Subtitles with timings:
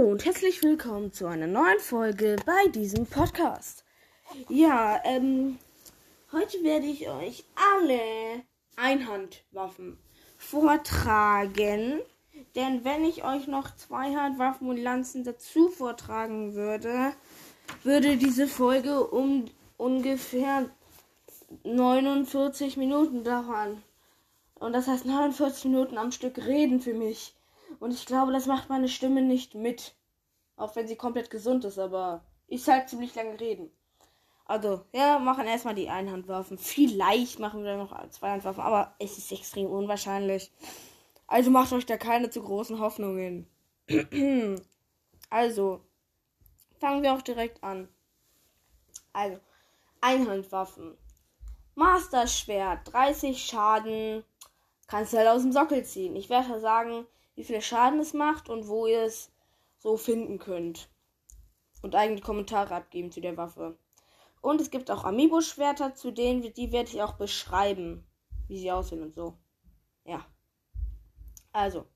[0.00, 3.84] Hallo und herzlich willkommen zu einer neuen Folge bei diesem Podcast.
[4.48, 5.58] Ja, ähm,
[6.32, 8.00] heute werde ich euch alle
[8.76, 9.98] Einhandwaffen
[10.38, 12.00] vortragen.
[12.54, 17.12] Denn wenn ich euch noch Zweihandwaffen und Lanzen dazu vortragen würde,
[17.82, 20.70] würde diese Folge um ungefähr
[21.64, 23.82] 49 Minuten dauern.
[24.54, 27.34] Und das heißt 49 Minuten am Stück reden für mich.
[27.78, 29.94] Und ich glaube, das macht meine Stimme nicht mit.
[30.56, 33.70] Auch wenn sie komplett gesund ist, aber ist halt ziemlich lange reden.
[34.44, 36.58] Also, ja, machen erstmal die Einhandwaffen.
[36.58, 40.50] Vielleicht machen wir noch Zweihandwaffen, aber es ist extrem unwahrscheinlich.
[41.28, 43.46] Also macht euch da keine zu großen Hoffnungen.
[45.30, 45.80] also,
[46.80, 47.88] fangen wir auch direkt an.
[49.12, 49.38] Also,
[50.00, 50.98] Einhandwaffen.
[51.76, 54.24] Master Schwert, 30 Schaden.
[54.88, 56.16] Kannst du halt aus dem Sockel ziehen.
[56.16, 57.06] Ich werde sagen,
[57.40, 59.32] wie viel Schaden es macht und wo ihr es
[59.78, 60.90] so finden könnt.
[61.80, 63.78] Und eigene Kommentare abgeben zu der Waffe.
[64.42, 68.06] Und es gibt auch Amiibo-Schwerter, zu denen die werde ich auch beschreiben,
[68.46, 69.38] wie sie aussehen und so.
[70.04, 70.26] Ja.
[71.52, 71.86] Also,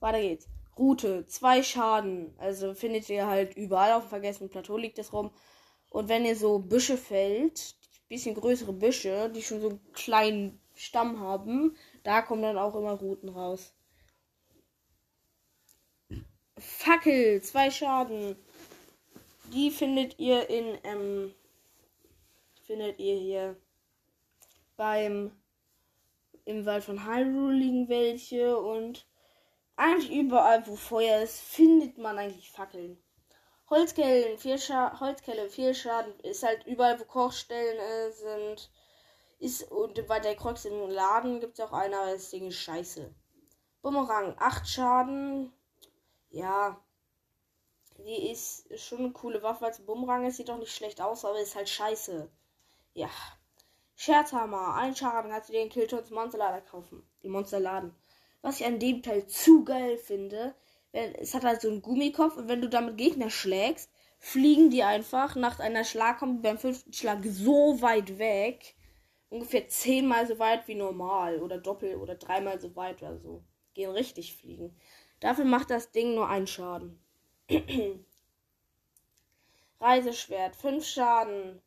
[0.00, 0.48] weiter geht's.
[0.76, 2.34] Route, zwei Schaden.
[2.38, 5.30] Also findet ihr halt überall auf dem vergessenen Plateau liegt es rum.
[5.90, 7.76] Und wenn ihr so Büsche fällt,
[8.08, 12.94] bisschen größere Büsche, die schon so einen kleinen Stamm haben, da kommen dann auch immer
[12.94, 13.77] Routen raus.
[16.60, 18.36] Fackel, zwei Schaden.
[19.52, 21.34] Die findet ihr in, ähm,
[22.62, 23.56] findet ihr hier
[24.76, 25.32] beim,
[26.44, 29.06] im Wald von Hyrule liegen welche und
[29.76, 32.98] eigentlich überall, wo Feuer ist, findet man eigentlich Fackeln.
[33.70, 38.70] Holzkelle, vier, Scha Holzkelle, vier Schaden, ist halt überall, wo Kochstellen äh, sind.
[39.38, 42.56] Ist, und bei der Kreuz im Laden gibt es auch eine, aber das Ding ist
[42.56, 43.14] scheiße.
[43.82, 45.52] Bumerang, 8 Schaden,
[46.30, 46.82] ja,
[47.98, 50.24] die ist schon eine coole Waffe als Bumerang.
[50.24, 52.30] Es sieht doch nicht schlecht aus, aber ist halt scheiße.
[52.94, 53.10] Ja.
[53.96, 57.02] Scherzhammer, ein Schaden, kannst du den Killtons Monsterlader kaufen.
[57.22, 57.92] Die Monsterladen.
[58.42, 60.54] Was ich an dem Teil zu geil finde,
[60.92, 65.34] es hat halt so einen Gummikopf und wenn du damit Gegner schlägst, fliegen die einfach
[65.34, 68.76] nach einer Schlagkombi beim fünften Schlag so weit weg.
[69.28, 71.42] Ungefähr zehnmal so weit wie normal.
[71.42, 73.42] Oder doppelt oder dreimal so weit oder so.
[73.74, 74.76] Gehen richtig fliegen.
[75.20, 77.02] Dafür macht das Ding nur einen Schaden.
[79.80, 81.62] Reiseschwert, 5 Schaden.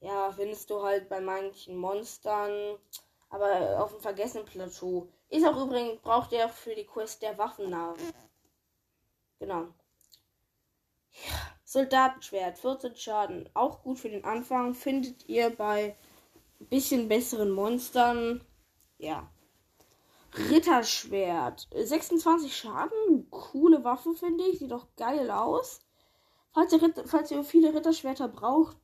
[0.00, 2.78] Ja, findest du halt bei manchen Monstern.
[3.28, 5.08] Aber auf dem vergessenen Plateau.
[5.28, 8.00] Ist auch übrigens, braucht er für die Quest der Waffennamen.
[9.38, 9.68] Genau.
[11.12, 13.48] Ja, Soldatenschwert, 14 Schaden.
[13.54, 14.74] Auch gut für den Anfang.
[14.74, 15.96] Findet ihr bei
[16.58, 18.44] bisschen besseren Monstern.
[18.98, 19.30] Ja.
[20.36, 21.68] Ritterschwert.
[21.74, 23.30] 26 Schaden.
[23.30, 24.58] Coole Waffe, finde ich.
[24.58, 25.80] Sieht doch geil aus.
[26.52, 28.76] Falls ihr, falls ihr viele Ritterschwerter braucht,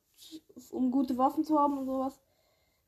[0.71, 2.19] um gute Waffen zu haben und sowas,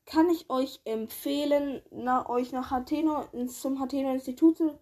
[0.05, 4.79] kann ich euch empfehlen, na, euch nach Hateno, zum Hateno-Institut zu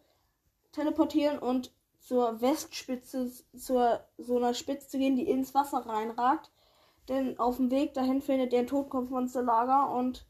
[0.71, 6.51] teleportieren und zur Westspitze, zur so einer Spitze zu gehen, die ins Wasser reinragt.
[7.09, 10.25] Denn auf dem Weg dahin findet ihr ein Totenkopfmonsterlager und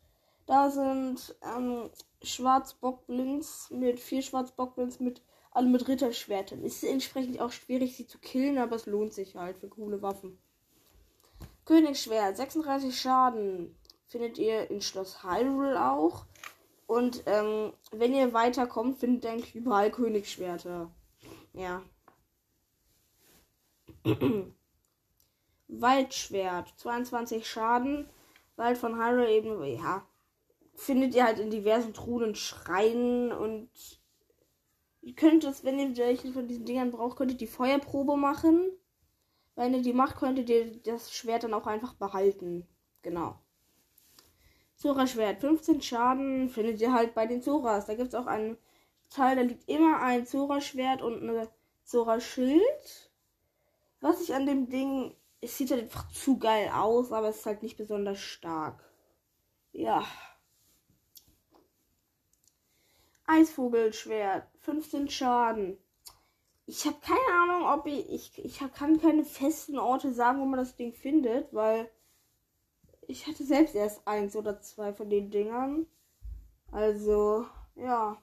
[0.48, 1.90] da sind ähm,
[2.24, 5.22] Schwarzbockblins mit vier Schwarzbockblins mit
[5.52, 6.64] alle mit Ritterschwertern.
[6.64, 10.40] Ist entsprechend auch schwierig, sie zu killen, aber es lohnt sich halt für coole Waffen.
[11.66, 13.76] Königsschwert, 36 Schaden.
[14.06, 16.26] Findet ihr in Schloss Hyrule auch.
[16.86, 20.90] Und ähm, wenn ihr weiterkommt, findet ihr eigentlich überall Königsschwerter.
[21.52, 21.84] Ja.
[25.68, 28.10] Waldschwert, 22 Schaden.
[28.56, 30.08] Wald von Hyrule eben, ja,
[30.78, 33.70] findet ihr halt in diversen Truhen und Schreien und
[35.02, 38.72] ihr könnt es, wenn ihr welche von diesen Dingern braucht, könnt ihr die Feuerprobe machen.
[39.56, 42.68] Wenn ihr die macht, könntet ihr das Schwert dann auch einfach behalten.
[43.02, 43.40] Genau.
[44.76, 47.88] Zora-Schwert, 15 Schaden findet ihr halt bei den Zoras.
[47.88, 48.58] Da gibt es auch einen
[49.10, 51.50] Teil, da liegt immer ein Zora-Schwert und eine
[51.84, 53.12] Zora-Schild.
[54.00, 57.46] Was ich an dem Ding, es sieht halt einfach zu geil aus, aber es ist
[57.48, 58.84] halt nicht besonders stark.
[59.72, 60.06] Ja.
[63.28, 65.78] Eisvogelschwert, 15 Schaden.
[66.66, 68.46] Ich habe keine Ahnung, ob ich, ich.
[68.46, 71.90] Ich kann keine festen Orte sagen, wo man das Ding findet, weil
[73.08, 75.88] ich hatte selbst erst eins oder zwei von den Dingern.
[76.72, 77.46] Also,
[77.76, 78.22] ja.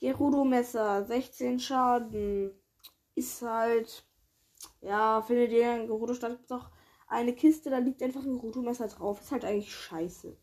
[0.00, 2.52] Gerudo-Messer, 16 Schaden.
[3.14, 4.04] Ist halt.
[4.80, 6.52] Ja, findet ihr in Gerudo-Stadt gibt
[7.08, 9.20] eine Kiste, da liegt einfach ein Gerudo-Messer drauf.
[9.20, 10.36] Ist halt eigentlich scheiße.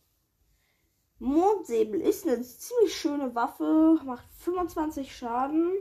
[1.20, 5.72] Mondsäbel ist eine ziemlich schöne Waffe, macht 25 Schaden.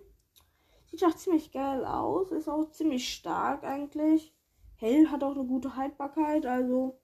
[0.86, 2.31] Sieht auch ziemlich geil aus.
[2.31, 4.32] Ist auch ziemlich stark eigentlich.
[4.76, 6.46] Hell hat auch eine gute Haltbarkeit.
[6.46, 7.00] Also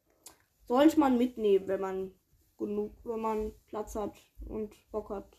[0.68, 2.14] sollte man mitnehmen, wenn man
[2.56, 4.16] genug, wenn man Platz hat
[4.46, 5.36] und Bock hat.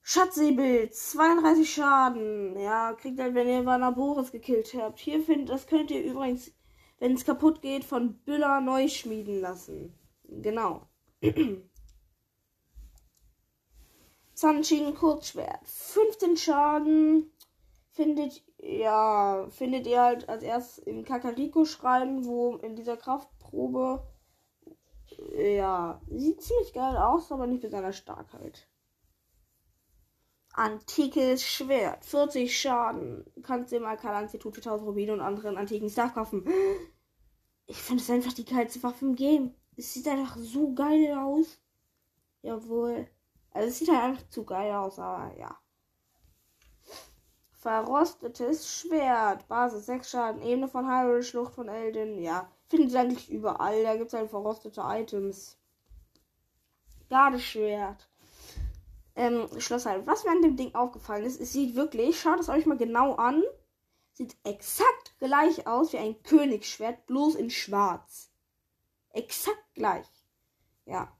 [0.00, 2.58] Schatzsäbel, 32 Schaden.
[2.58, 4.98] Ja, kriegt halt, wenn ihr Vanaboris gekillt habt.
[4.98, 6.52] Hier findet, das könnt ihr übrigens,
[6.98, 9.94] wenn es kaputt geht, von Büller neu schmieden lassen.
[10.24, 10.89] Genau.
[14.34, 15.66] Zanshin Kurzschwert.
[15.66, 17.30] 15 Schaden.
[17.92, 24.06] Findet, ja, findet ihr halt als erstes im Kakariko-Schreiben, wo in dieser Kraftprobe,
[25.36, 28.70] ja, sieht ziemlich geil aus, aber nicht besonders stark halt.
[30.52, 32.04] Antikes Schwert.
[32.04, 33.24] 40 Schaden.
[33.34, 36.44] Du kannst im Alcala-Institut 1000 Rubine und anderen antiken Stuff kaufen.
[37.66, 39.54] Ich finde es einfach die geilste Waffe im Game.
[39.76, 41.58] Es sieht einfach so geil aus.
[42.42, 43.08] Jawohl.
[43.52, 45.58] Also es sieht halt einfach zu geil aus, aber ja.
[47.52, 49.46] Verrostetes Schwert.
[49.48, 50.42] Basis 6 Schaden.
[50.42, 52.18] Ebene von Hyrule, Schlucht von Elden.
[52.18, 52.50] Ja.
[52.68, 53.82] Findet ihr eigentlich überall.
[53.82, 55.58] Da gibt es halt verrostete Items.
[57.10, 58.08] Gardeschwert.
[59.16, 60.06] Ähm, Schloss halt.
[60.06, 63.16] Was mir an dem Ding aufgefallen ist, es sieht wirklich, schaut es euch mal genau
[63.16, 63.42] an.
[64.12, 68.29] Sieht exakt gleich aus wie ein Königsschwert, bloß in schwarz.
[69.12, 70.06] Exakt gleich.
[70.86, 71.12] Ja.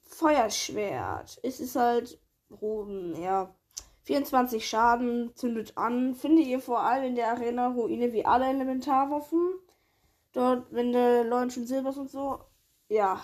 [0.00, 1.38] Feuerschwert.
[1.42, 2.20] Es ist halt
[2.50, 3.54] Roden, ja.
[4.02, 6.14] 24 Schaden, zündet an.
[6.14, 9.58] Findet ihr vor allem in der Arena-Ruine wie alle Elementarwaffen.
[10.32, 12.40] Dort, wenn der schon Silbers und so.
[12.88, 13.20] Ja.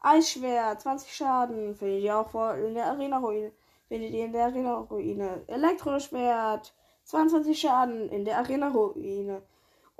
[0.00, 1.76] Eisschwert, 20 Schaden.
[1.76, 3.52] Findet ihr auch vor in der Arena-Ruine.
[3.86, 5.44] Findet ihr in der Arena-Ruine.
[5.46, 6.74] Elektroschwert,
[7.04, 9.42] 22 Schaden in der Arena-Ruine.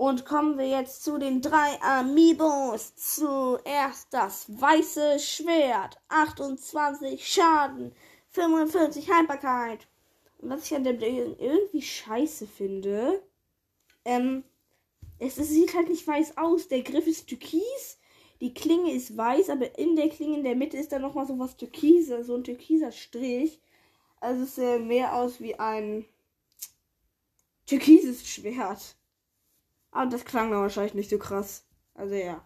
[0.02, 2.96] Und kommen wir jetzt zu den drei Amiibos.
[2.96, 6.00] Zuerst das weiße Schwert.
[6.08, 7.94] 28 Schaden.
[8.30, 9.86] 45 Haltbarkeit.
[10.38, 13.22] Und was ich an dem Ding irgendwie scheiße finde,
[14.04, 14.42] ähm,
[15.20, 16.66] es, es, sieht halt nicht weiß aus.
[16.66, 18.00] Der Griff ist türkis,
[18.40, 21.38] die Klinge ist weiß, aber in der Klinge in der Mitte ist da nochmal so
[21.38, 23.60] was türkiser, so ein türkiser Strich.
[24.18, 26.06] Also es sieht mehr aus wie ein
[27.66, 28.96] türkises Schwert.
[29.92, 31.64] Aber das klang dann wahrscheinlich nicht so krass.
[31.94, 32.44] Also ja.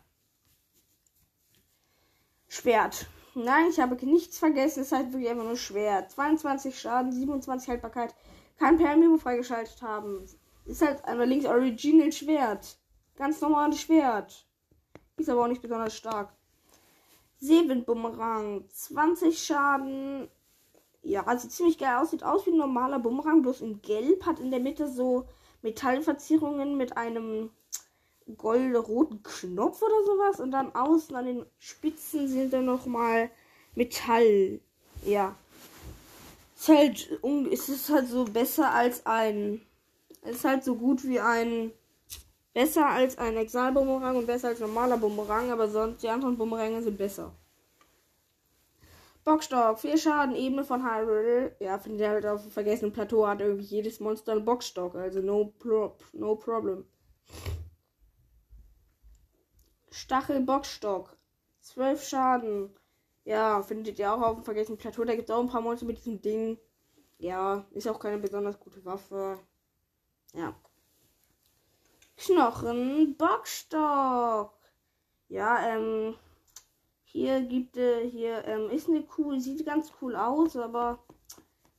[2.48, 3.06] Schwert.
[3.34, 4.80] Nein, ich habe nichts vergessen.
[4.80, 6.08] Es ist halt wirklich einfach nur schwer.
[6.08, 8.14] 22 Schaden, 27 Haltbarkeit.
[8.58, 10.26] Kann per freigeschaltet haben.
[10.64, 12.78] Ist halt einmal links Original Schwert.
[13.16, 14.46] Ganz normales Schwert.
[15.16, 16.34] Ist aber auch nicht besonders stark.
[17.38, 18.68] Seewind-Bumerang.
[18.70, 20.28] 20 Schaden.
[21.02, 22.10] Ja, sieht ziemlich geil aus.
[22.10, 24.26] Sieht aus wie ein normaler Bumerang, bloß in Gelb.
[24.26, 25.28] Hat in der Mitte so
[25.66, 27.50] Metallverzierungen mit einem
[28.36, 30.40] goldroten Knopf oder sowas.
[30.40, 33.30] Und dann außen an den Spitzen sind dann nochmal
[33.74, 34.60] Metall.
[35.04, 35.34] Ja.
[36.56, 37.10] Ist halt,
[37.50, 39.60] ist es halt so besser als ein.
[40.22, 41.72] Ist halt so gut wie ein.
[42.54, 46.96] Besser als ein Exal-Bumerang und besser als normaler Bumerang, aber sonst die anderen Bumeränge sind
[46.96, 47.34] besser.
[49.26, 51.56] Bockstock, 4 Schaden, Ebene von Hyrule.
[51.58, 55.20] Ja, findet ihr halt auf dem vergessenen Plateau hat irgendwie jedes Monster einen Bockstock, also
[55.20, 56.86] no, pro no problem.
[59.90, 61.16] Stachelbockstock.
[61.60, 62.70] 12 Schaden.
[63.24, 65.02] Ja, findet ihr auch auf dem vergessenen Plateau.
[65.02, 66.56] Da gibt es auch ein paar Monster mit diesem Ding.
[67.18, 69.40] Ja, ist auch keine besonders gute Waffe.
[70.34, 70.54] Ja.
[72.16, 74.54] Knochen, Bockstock.
[75.28, 76.14] Ja, ähm.
[77.16, 80.98] Hier gibt es, hier, ähm, ist eine cool, sieht ganz cool aus, aber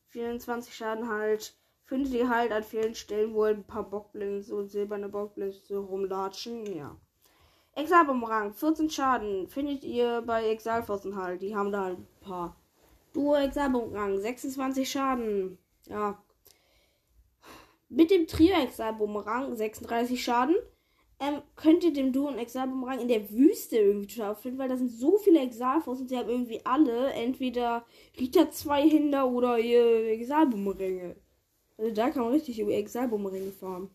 [0.07, 1.55] 24 Schaden halt.
[1.85, 6.97] Findet ihr halt an vielen Stellen, wo ein paar Bockblins, so silberne Bockblins rumlatschen, ja.
[7.75, 9.47] Exalbumerang, 14 Schaden.
[9.47, 11.43] Findet ihr bei Exalfossen halt.
[11.43, 12.55] Die haben da ein paar.
[13.13, 15.59] Duo Exalbumerang, 26 Schaden.
[15.85, 16.19] Ja.
[17.89, 20.55] Mit dem Trio Exalbumerang, 36 Schaden.
[21.19, 24.77] Ähm, könnt ihr dem Duo und Exalbumerang in der Wüste irgendwie total finden, weil da
[24.77, 27.85] sind so viele Exalfossen und sie haben irgendwie alle entweder
[28.19, 31.15] Rita 2 Hinder oder ihr Exalbumeränge.
[31.77, 33.89] Also da kann man richtig Exalbumeränge farmen.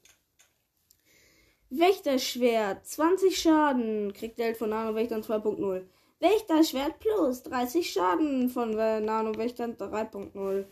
[1.71, 4.13] Wächterschwert, 20 Schaden.
[4.13, 5.87] Kriegt Geld von Nano Wächtern 2.0.
[6.21, 10.67] Wächterschwert plus 30 Schaden von Nano Wächtern 3.0.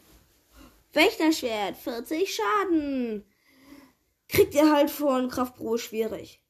[0.93, 3.25] Wächterschwert, 40 Schaden.
[4.31, 6.41] Kriegt ihr halt von Kraftpro schwierig.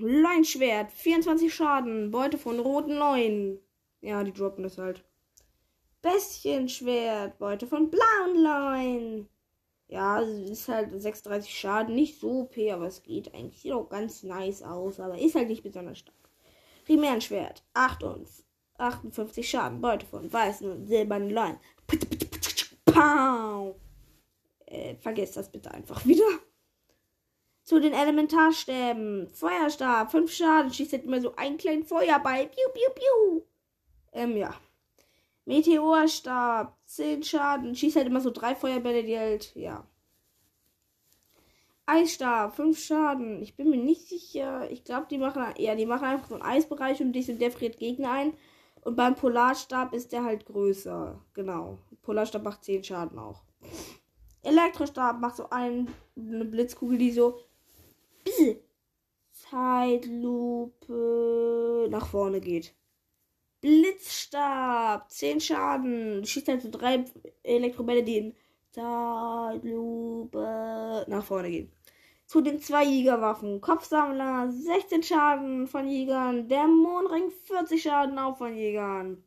[0.00, 2.10] Leinschwert, 24 Schaden.
[2.10, 3.58] Beute von roten Leuen.
[4.00, 5.04] Ja, die droppen das halt.
[6.00, 9.28] Bestienschwert, Beute von blauen Leuen.
[9.88, 13.60] Ja, ist halt 36 Schaden, nicht so OP, aber es geht eigentlich.
[13.60, 16.16] Sieht auch ganz nice aus, aber ist halt nicht besonders stark.
[16.86, 21.58] Primärschwert, 58 Schaden, Beute von weißen und silbernen Leuen.
[22.86, 23.74] Pow!
[24.66, 26.24] Äh, vergesst das bitte einfach wieder.
[27.70, 29.28] Zu den Elementarstäben.
[29.32, 32.48] Feuerstab, 5 Schaden, schießt halt immer so einen kleinen Feuerball.
[32.48, 33.42] Piu, piu, piu.
[34.12, 34.52] Ähm, ja.
[35.44, 39.86] Meteorstab, 10 Schaden, schießt halt immer so drei Feuerbälle, die halt, ja.
[41.86, 43.40] Eisstab, 5 Schaden.
[43.40, 44.68] Ich bin mir nicht sicher.
[44.72, 47.52] Ich glaube, die machen, ja, die machen einfach so einen Eisbereich und dich und der
[47.52, 48.32] friert Gegner ein.
[48.82, 51.20] Und beim Polarstab ist der halt größer.
[51.34, 51.78] Genau.
[52.02, 53.44] Polarstab macht 10 Schaden auch.
[54.42, 57.38] Elektrostab macht so einen, eine Blitzkugel, die so
[59.50, 60.88] Zeitlupe
[61.90, 62.74] nach vorne geht.
[63.60, 66.24] Blitzstab, 10 Schaden.
[66.24, 67.04] Schießt halt so drei
[67.42, 68.34] Elektrobälle, die in
[68.70, 70.38] Zeitlupe
[71.08, 71.72] nach vorne gehen.
[72.26, 73.60] Zu den zwei Jägerwaffen.
[73.60, 76.48] Kopfsammler, 16 Schaden von Jägern.
[76.48, 79.24] Dämonenring, 40 Schaden auch von Jägern.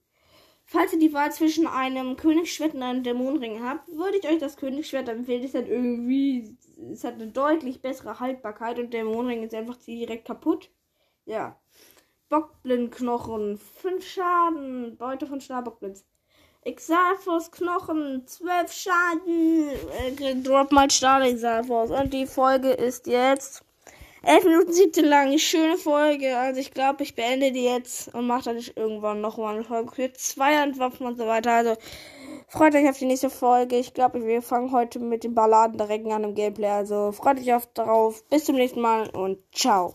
[0.73, 4.57] Falls ihr die Wahl zwischen einem Königsschwert und einem Dämonenring habt, würde ich euch das
[4.57, 5.43] Königsschwert empfehlen.
[5.43, 6.57] Es hat irgendwie,
[6.91, 10.71] es hat eine deutlich bessere Haltbarkeit und der Dämonenring ist einfach direkt kaputt.
[11.25, 11.59] Ja.
[12.29, 14.97] Bockblindknochen, 5 Schaden.
[14.97, 16.07] Beute von Starbockblitz.
[16.63, 19.69] Exalfos Knochen, 12 Schaden.
[20.23, 21.91] Äh, drop mal Stahl Exalfos.
[21.91, 23.63] Und die Folge ist jetzt
[24.25, 25.37] 11 Minuten 17 lang.
[25.37, 26.37] Schöne Folge.
[26.37, 30.13] Also ich glaube, ich beende die jetzt und mache dann irgendwann nochmal eine Folge für
[30.13, 31.51] zwei Handwaffen und so weiter.
[31.51, 31.75] Also
[32.47, 33.75] freut euch auf die nächste Folge.
[33.75, 36.69] Ich glaube, wir fangen heute mit den Balladen direkt an im Gameplay.
[36.69, 38.23] Also freut euch auf darauf.
[38.29, 39.91] Bis zum nächsten Mal und ciao.